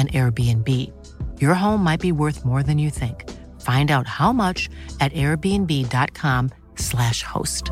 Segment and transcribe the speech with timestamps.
[0.00, 0.92] an Airbnb.
[1.40, 3.24] Your home might be worth more than you think.
[3.60, 4.68] Find out how much
[5.00, 7.70] at airbnb.com/slash host.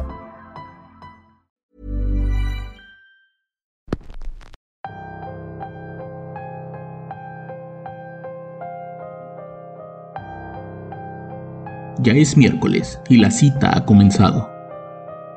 [12.00, 14.48] Ya es miércoles y la cita ha comenzado.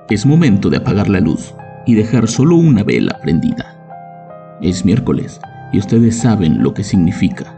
[0.09, 1.53] Es momento de apagar la luz
[1.87, 3.75] y dejar solo una vela prendida.
[4.61, 7.55] Es miércoles y ustedes saben lo que significa.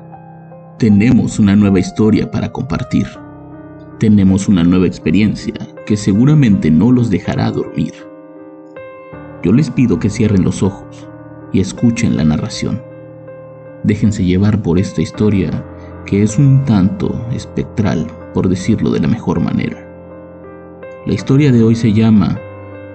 [0.77, 3.07] Tenemos una nueva historia para compartir.
[3.99, 5.53] Tenemos una nueva experiencia
[5.85, 7.93] que seguramente no los dejará dormir.
[9.43, 11.07] Yo les pido que cierren los ojos
[11.51, 12.81] y escuchen la narración.
[13.83, 15.63] Déjense llevar por esta historia
[16.05, 19.89] que es un tanto espectral, por decirlo de la mejor manera.
[21.05, 22.39] La historia de hoy se llama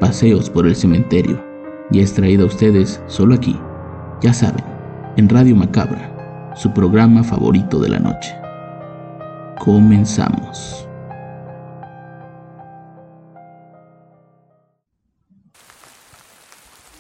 [0.01, 1.43] Paseos por el Cementerio
[1.91, 3.59] y es traída a ustedes solo aquí,
[4.23, 4.65] ya saben,
[5.17, 8.35] en Radio Macabra, su programa favorito de la noche.
[9.59, 10.87] Comenzamos.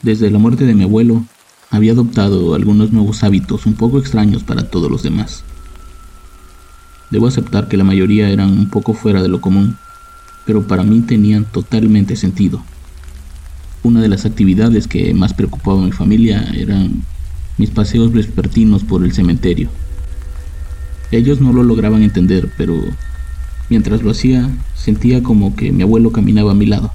[0.02, 1.24] Desde la muerte de mi abuelo,
[1.70, 5.44] había adoptado algunos nuevos hábitos un poco extraños para todos los demás.
[7.10, 9.76] Debo aceptar que la mayoría eran un poco fuera de lo común,
[10.46, 12.62] pero para mí tenían totalmente sentido.
[13.82, 17.02] Una de las actividades que más preocupaba a mi familia eran
[17.58, 19.68] mis paseos vespertinos por el cementerio.
[21.10, 22.74] Ellos no lo lograban entender, pero
[23.68, 26.92] mientras lo hacía, sentía como que mi abuelo caminaba a mi lado.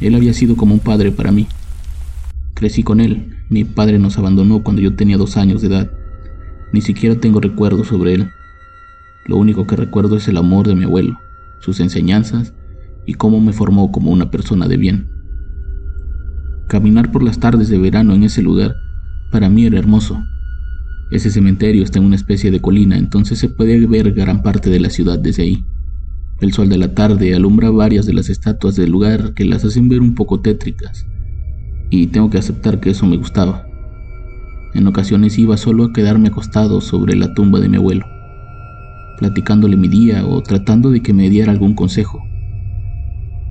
[0.00, 1.48] Él había sido como un padre para mí.
[2.54, 3.36] Crecí con él.
[3.48, 5.90] Mi padre nos abandonó cuando yo tenía dos años de edad.
[6.72, 8.30] Ni siquiera tengo recuerdos sobre él.
[9.26, 11.18] Lo único que recuerdo es el amor de mi abuelo,
[11.60, 12.52] sus enseñanzas
[13.06, 15.08] y cómo me formó como una persona de bien.
[16.66, 18.76] Caminar por las tardes de verano en ese lugar
[19.30, 20.22] para mí era hermoso.
[21.10, 24.80] Ese cementerio está en una especie de colina, entonces se puede ver gran parte de
[24.80, 25.64] la ciudad desde ahí.
[26.40, 29.88] El sol de la tarde alumbra varias de las estatuas del lugar que las hacen
[29.88, 31.06] ver un poco tétricas,
[31.90, 33.66] y tengo que aceptar que eso me gustaba.
[34.74, 38.04] En ocasiones iba solo a quedarme acostado sobre la tumba de mi abuelo,
[39.18, 42.22] platicándole mi día o tratando de que me diera algún consejo.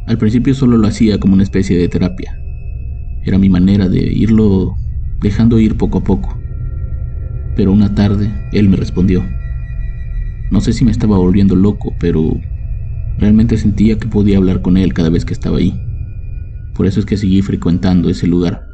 [0.05, 2.39] Al principio solo lo hacía como una especie de terapia.
[3.23, 4.75] Era mi manera de irlo
[5.21, 6.37] dejando ir poco a poco.
[7.55, 9.23] Pero una tarde él me respondió.
[10.51, 12.39] No sé si me estaba volviendo loco, pero
[13.17, 15.73] realmente sentía que podía hablar con él cada vez que estaba ahí.
[16.75, 18.67] Por eso es que seguí frecuentando ese lugar,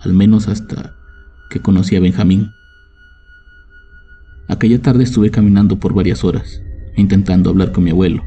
[0.00, 0.94] al menos hasta
[1.50, 2.50] que conocí a Benjamín.
[4.48, 6.62] Aquella tarde estuve caminando por varias horas,
[6.96, 8.24] intentando hablar con mi abuelo.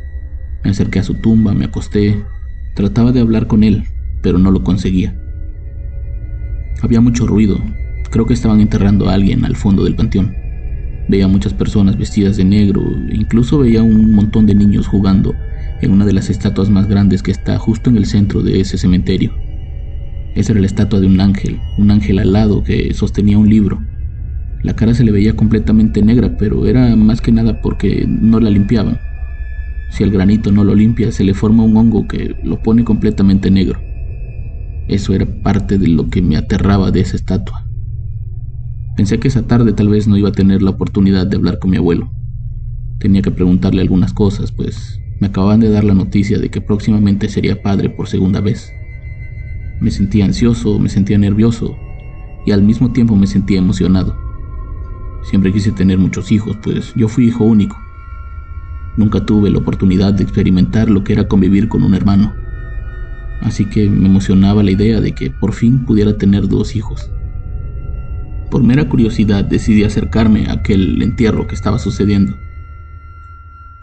[0.64, 2.24] Me acerqué a su tumba, me acosté,
[2.76, 3.86] trataba de hablar con él,
[4.22, 5.18] pero no lo conseguía.
[6.82, 7.60] Había mucho ruido.
[8.10, 10.34] Creo que estaban enterrando a alguien al fondo del panteón.
[11.10, 15.34] Veía muchas personas vestidas de negro, e incluso veía un montón de niños jugando
[15.82, 18.78] en una de las estatuas más grandes que está justo en el centro de ese
[18.78, 19.34] cementerio.
[20.36, 23.82] Esa era la estatua de un ángel, un ángel alado que sostenía un libro.
[24.64, 28.50] La cara se le veía completamente negra, pero era más que nada porque no la
[28.50, 29.00] limpiaban.
[29.90, 33.50] Si el granito no lo limpia, se le forma un hongo que lo pone completamente
[33.50, 33.82] negro.
[34.90, 37.64] Eso era parte de lo que me aterraba de esa estatua.
[38.98, 41.70] Pensé que esa tarde tal vez no iba a tener la oportunidad de hablar con
[41.70, 42.12] mi abuelo.
[42.98, 47.30] Tenía que preguntarle algunas cosas, pues me acababan de dar la noticia de que próximamente
[47.30, 48.74] sería padre por segunda vez.
[49.80, 51.78] Me sentía ansioso, me sentía nervioso
[52.48, 54.18] y al mismo tiempo me sentía emocionado.
[55.22, 57.78] Siempre quise tener muchos hijos, pues yo fui hijo único.
[58.98, 62.34] Nunca tuve la oportunidad de experimentar lo que era convivir con un hermano
[63.42, 67.12] así que me emocionaba la idea de que por fin pudiera tener dos hijos.
[68.50, 72.36] Por mera curiosidad decidí acercarme a aquel entierro que estaba sucediendo.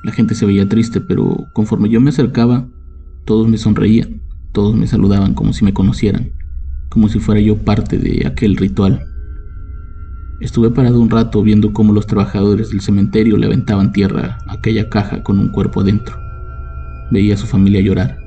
[0.02, 2.66] La gente se veía triste, pero conforme yo me acercaba,
[3.24, 4.22] todos me sonreían,
[4.52, 6.32] todos me saludaban como si me conocieran,
[6.88, 9.04] como si fuera yo parte de aquel ritual.
[10.40, 14.88] Estuve parado un rato viendo cómo los trabajadores del cementerio le aventaban tierra a aquella
[14.90, 16.18] caja con un cuerpo adentro.
[17.10, 18.25] Veía a su familia llorar.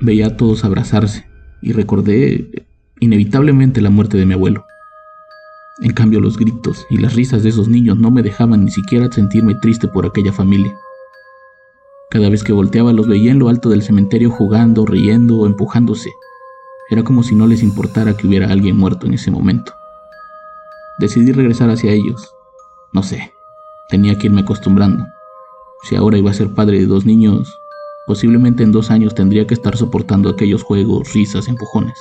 [0.00, 1.26] Veía a todos abrazarse
[1.60, 2.66] y recordé
[3.00, 4.64] inevitablemente la muerte de mi abuelo.
[5.82, 9.10] En cambio los gritos y las risas de esos niños no me dejaban ni siquiera
[9.10, 10.74] sentirme triste por aquella familia.
[12.10, 16.10] Cada vez que volteaba los veía en lo alto del cementerio jugando, riendo o empujándose.
[16.90, 19.72] Era como si no les importara que hubiera alguien muerto en ese momento.
[20.98, 22.34] Decidí regresar hacia ellos.
[22.92, 23.32] No sé,
[23.88, 25.06] tenía que irme acostumbrando.
[25.84, 27.56] Si ahora iba a ser padre de dos niños,
[28.06, 31.98] posiblemente en dos años tendría que estar soportando aquellos juegos, risas, empujones.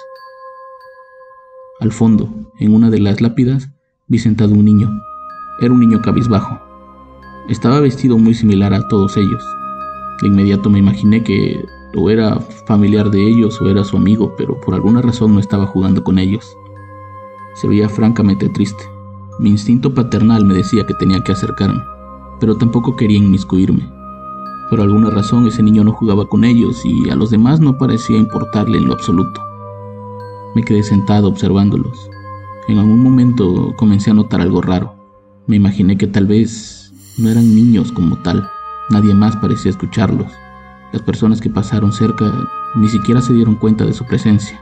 [1.80, 2.30] Al fondo,
[2.60, 3.70] en una de las lápidas,
[4.08, 4.90] vi sentado un niño.
[5.62, 6.60] Era un niño cabizbajo.
[7.48, 9.44] Estaba vestido muy similar a todos ellos,
[10.22, 11.66] de inmediato me imaginé que
[11.96, 15.66] o era familiar de ellos o era su amigo, pero por alguna razón no estaba
[15.66, 16.58] jugando con ellos.
[17.56, 18.84] Se veía francamente triste.
[19.40, 21.82] Mi instinto paternal me decía que tenía que acercarme,
[22.40, 23.90] pero tampoco quería inmiscuirme.
[24.70, 28.18] Por alguna razón ese niño no jugaba con ellos y a los demás no parecía
[28.18, 29.42] importarle en lo absoluto.
[30.56, 32.10] Me quedé sentado observándolos.
[32.68, 34.94] En algún momento comencé a notar algo raro.
[35.48, 38.50] Me imaginé que tal vez no eran niños como tal
[38.90, 40.32] Nadie más parecía escucharlos.
[40.92, 44.60] Las personas que pasaron cerca ni siquiera se dieron cuenta de su presencia.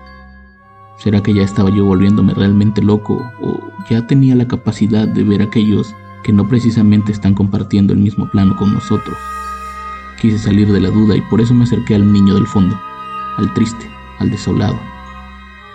[0.97, 3.59] ¿Será que ya estaba yo volviéndome realmente loco o
[3.89, 8.29] ya tenía la capacidad de ver a aquellos que no precisamente están compartiendo el mismo
[8.29, 9.17] plano con nosotros?
[10.19, 12.79] Quise salir de la duda y por eso me acerqué al niño del fondo,
[13.37, 13.87] al triste,
[14.17, 14.79] al desolado.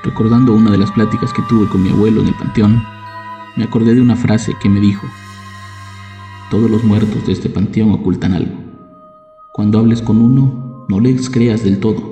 [0.02, 2.82] Recordando una de las pláticas que tuve con mi abuelo en el panteón,
[3.56, 5.06] me acordé de una frase que me dijo,
[6.50, 8.52] todos los muertos de este panteón ocultan algo.
[9.52, 12.02] Cuando hables con uno, no les creas del todo.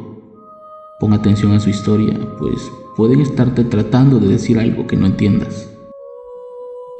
[1.00, 5.68] Pon atención a su historia, pues pueden estarte tratando de decir algo que no entiendas.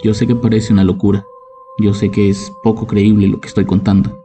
[0.02, 1.24] Yo sé que parece una locura,
[1.78, 4.19] yo sé que es poco creíble lo que estoy contando,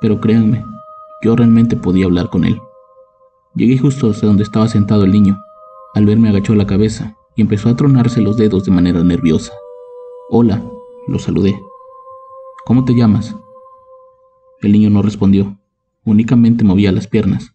[0.00, 0.64] pero créanme,
[1.22, 2.60] yo realmente podía hablar con él.
[3.54, 5.38] Llegué justo hasta donde estaba sentado el niño.
[5.94, 9.52] Al verme agachó la cabeza y empezó a tronarse los dedos de manera nerviosa.
[10.30, 10.62] Hola,
[11.08, 11.60] lo saludé.
[12.64, 13.34] ¿Cómo te llamas?
[14.62, 15.58] El niño no respondió,
[16.04, 17.54] únicamente movía las piernas.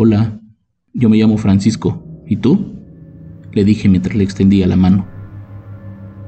[0.00, 0.40] Hola,
[0.94, 2.00] yo me llamo Francisco.
[2.24, 2.76] ¿Y tú?
[3.50, 5.08] Le dije mientras le extendía la mano.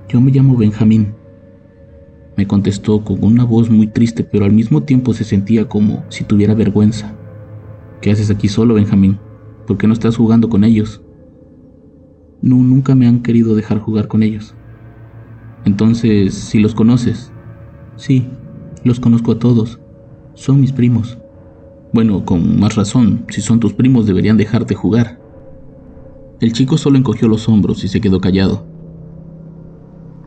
[0.08, 1.14] Yo me llamo Benjamín.
[2.36, 6.24] Me contestó con una voz muy triste, pero al mismo tiempo se sentía como si
[6.24, 7.16] tuviera vergüenza.
[8.00, 9.20] ¿Qué haces aquí solo, Benjamín?
[9.68, 11.00] ¿Por qué no estás jugando con ellos?
[12.42, 14.52] No, nunca me han querido dejar jugar con ellos.
[15.64, 17.32] Entonces, si los conoces.
[17.94, 18.26] Sí,
[18.82, 19.78] los conozco a todos.
[20.34, 21.20] Son mis primos.
[21.92, 25.20] Bueno, con más razón, si son tus primos deberían dejarte jugar.
[26.40, 28.66] El chico solo encogió los hombros y se quedó callado.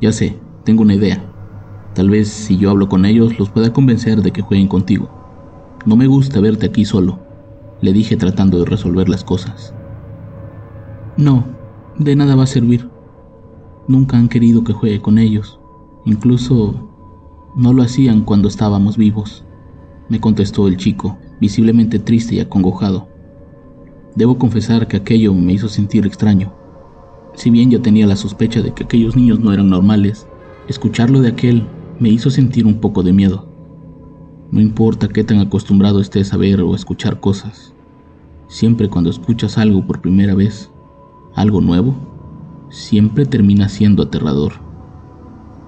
[0.01, 1.24] Ya sé, tengo una idea.
[1.96, 5.10] Tal vez si yo hablo con ellos los pueda convencer de que jueguen contigo.
[5.86, 7.20] No me gusta verte aquí solo
[7.84, 9.75] le dije tratando de resolver las cosas.
[11.17, 11.43] No,
[12.00, 12.89] de nada va a servir.
[13.89, 15.60] Nunca han querido que juegue con ellos.
[16.05, 16.89] Incluso
[17.58, 19.43] no lo hacían cuando estábamos vivos,
[20.08, 23.10] me contestó el chico, visiblemente triste y acongojado.
[24.16, 26.54] Debo confesar que aquello me hizo sentir extraño.
[27.36, 30.26] Si bien ya tenía la sospecha de que aquellos niños no eran normales,
[30.70, 31.68] escucharlo de aquel
[32.00, 33.50] me hizo sentir un poco de miedo.
[34.52, 37.74] No importa qué tan acostumbrado estés a ver o escuchar cosas,
[38.54, 40.70] Siempre cuando escuchas algo por primera vez,
[41.34, 41.96] algo nuevo,
[42.70, 44.54] siempre termina siendo aterrador.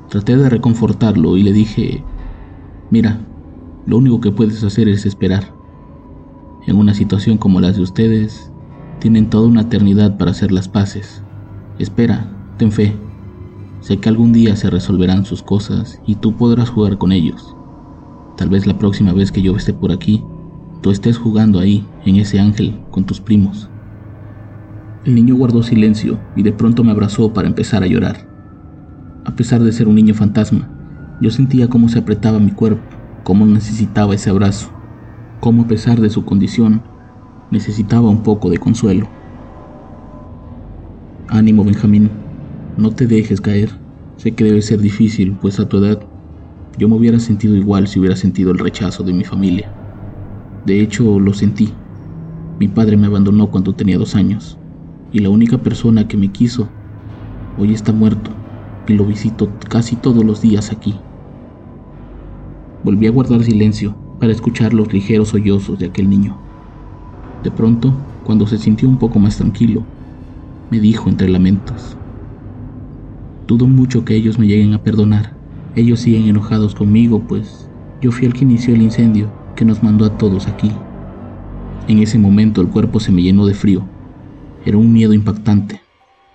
[0.09, 2.03] Traté de reconfortarlo y le dije,
[2.91, 3.25] mira,
[3.87, 5.54] lo único que puedes hacer es esperar.
[6.67, 8.51] En una situación como la de ustedes,
[8.99, 11.21] tienen toda una eternidad para hacer las paces.
[11.77, 12.95] Espera, ten fe.
[13.81, 17.55] Sé que algún día se resolverán sus cosas y tú podrás jugar con ellos.
[18.35, 20.23] Tal vez la próxima vez que yo esté por aquí,
[20.81, 23.69] tú estés jugando ahí, en ese ángel, con tus primos.
[25.05, 28.27] El niño guardó silencio y de pronto me abrazó para empezar a llorar.
[29.23, 30.67] A pesar de ser un niño fantasma,
[31.21, 32.83] yo sentía cómo se apretaba mi cuerpo,
[33.23, 34.71] cómo necesitaba ese abrazo,
[35.39, 36.81] cómo a pesar de su condición,
[37.51, 39.07] necesitaba un poco de consuelo.
[41.27, 42.09] Ánimo, Benjamín,
[42.77, 43.69] no te dejes caer.
[44.17, 45.99] Sé que debe ser difícil, pues a tu edad
[46.77, 49.71] yo me hubiera sentido igual si hubiera sentido el rechazo de mi familia.
[50.65, 51.73] De hecho, lo sentí.
[52.59, 54.57] Mi padre me abandonó cuando tenía dos años,
[55.11, 56.69] y la única persona que me quiso
[57.57, 58.31] hoy está muerto,
[58.87, 60.95] y lo visito casi todos los días aquí.
[62.83, 66.37] Volví a guardar silencio para escuchar los ligeros sollozos de aquel niño.
[67.43, 67.93] De pronto,
[68.23, 69.85] cuando se sintió un poco más tranquilo,
[70.69, 71.97] me dijo entre lamentos,
[73.47, 75.35] Dudo mucho que ellos me lleguen a perdonar.
[75.75, 77.69] Ellos siguen enojados conmigo, pues
[78.01, 80.71] yo fui el que inició el incendio que nos mandó a todos aquí.
[81.87, 83.85] En ese momento el cuerpo se me llenó de frío.
[84.65, 85.81] Era un miedo impactante.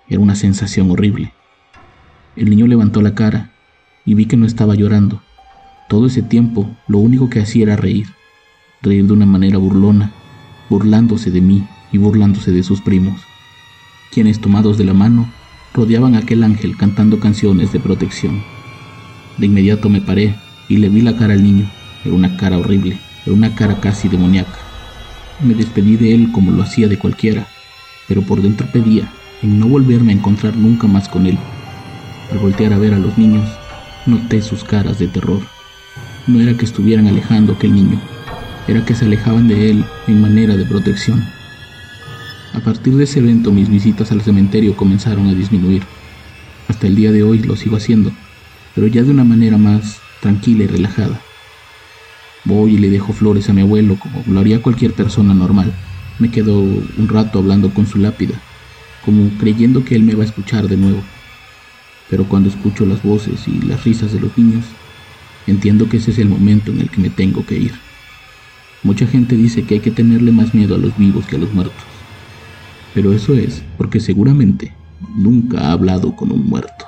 [0.08, 1.32] Era una sensación horrible.
[2.36, 3.50] El niño levantó la cara
[4.04, 5.20] y vi que no estaba llorando.
[5.90, 8.06] Todo ese tiempo lo único que hacía era reír.
[8.80, 10.12] Reír de una manera burlona,
[10.68, 13.20] burlándose de mí y burlándose de sus primos,
[14.12, 15.28] quienes tomados de la mano
[15.74, 18.40] rodeaban a aquel ángel cantando canciones de protección.
[19.36, 20.36] De inmediato me paré
[20.68, 21.68] y le vi la cara al niño.
[22.04, 24.60] Era una cara horrible, era una cara casi demoníaca.
[25.42, 27.48] Me despedí de él como lo hacía de cualquiera,
[28.06, 29.10] pero por dentro pedía
[29.42, 31.36] en no volverme a encontrar nunca más con él.
[32.30, 33.50] Al voltear a ver a los niños,
[34.06, 35.40] noté sus caras de terror.
[36.26, 38.00] No era que estuvieran alejando a aquel niño,
[38.68, 41.24] era que se alejaban de él en manera de protección.
[42.52, 45.82] A partir de ese evento mis visitas al cementerio comenzaron a disminuir.
[46.68, 48.12] Hasta el día de hoy lo sigo haciendo,
[48.74, 51.20] pero ya de una manera más tranquila y relajada.
[52.44, 55.72] Voy y le dejo flores a mi abuelo como lo haría cualquier persona normal.
[56.18, 58.34] Me quedo un rato hablando con su lápida,
[59.04, 61.02] como creyendo que él me va a escuchar de nuevo.
[62.08, 64.64] Pero cuando escucho las voces y las risas de los niños,
[65.50, 67.72] entiendo que ese es el momento en el que me tengo que ir.
[68.82, 71.52] Mucha gente dice que hay que tenerle más miedo a los vivos que a los
[71.52, 71.84] muertos.
[72.94, 74.72] Pero eso es porque seguramente
[75.16, 76.86] nunca ha hablado con un muerto.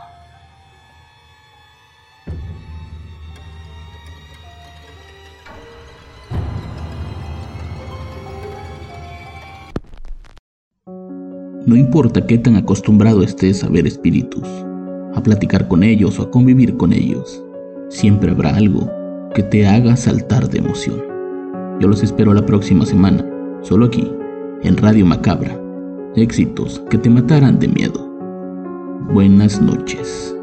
[11.65, 14.49] No importa qué tan acostumbrado estés a ver espíritus,
[15.15, 17.43] a platicar con ellos o a convivir con ellos,
[17.93, 18.91] siempre habrá algo
[19.35, 21.03] que te haga saltar de emoción.
[21.79, 23.25] Yo los espero la próxima semana,
[23.63, 24.11] solo aquí,
[24.63, 25.59] en Radio Macabra.
[26.17, 28.09] Éxitos que te matarán de miedo.
[29.13, 30.35] Buenas noches.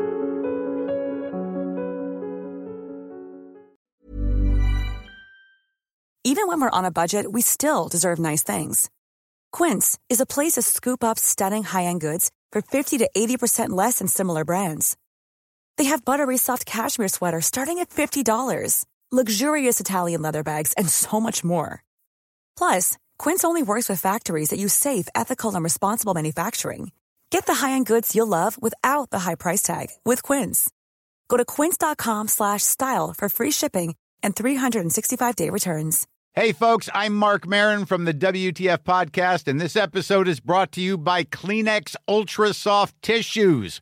[6.23, 8.89] Even when we're on a budget, we still deserve nice things.
[9.51, 13.99] Quince is a place to scoop up stunning high-end goods for 50 to 80% less
[13.99, 14.95] than similar brands.
[15.79, 21.21] They have buttery soft cashmere sweaters starting at $50, luxurious Italian leather bags, and so
[21.21, 21.85] much more.
[22.57, 26.91] Plus, Quince only works with factories that use safe, ethical, and responsible manufacturing.
[27.29, 30.69] Get the high-end goods you'll love without the high price tag with Quince.
[31.29, 36.07] Go to quince.com/style for free shipping and 365-day returns.
[36.35, 40.81] Hey folks, I'm Mark Marin from the WTF podcast and this episode is brought to
[40.81, 43.81] you by Kleenex Ultra Soft Tissues